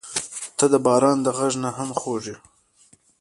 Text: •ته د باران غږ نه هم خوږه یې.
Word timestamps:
•ته 0.57 0.65
د 0.73 0.75
باران 0.85 1.19
غږ 1.37 1.53
نه 1.63 1.69
هم 1.77 1.89
خوږه 1.99 2.29
یې. 2.35 2.37